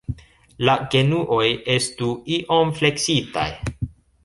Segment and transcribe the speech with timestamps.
[0.69, 1.43] La genuoj
[1.75, 2.09] estu
[2.39, 3.49] iom fleksitaj.